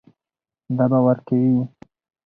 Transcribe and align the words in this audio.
دا 0.77 0.85
به 0.91 0.99
ورکوې. 1.05 1.57